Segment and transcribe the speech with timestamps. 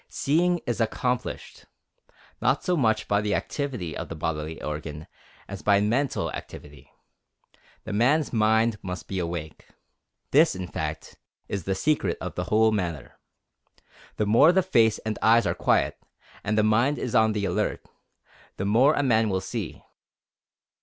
[0.09, 1.65] Seeing is accomplished,
[2.41, 5.05] not so much by the activity of the bodily organ,
[5.47, 6.91] as by mental activity.
[7.83, 9.67] The man's mind must be awake.
[10.31, 11.17] This in fact
[11.47, 13.19] is the secret of the whole matter.
[14.17, 15.99] The more the face and eyes are quiet,
[16.43, 17.85] and the mind is on the alert,
[18.57, 19.83] the more a man will see.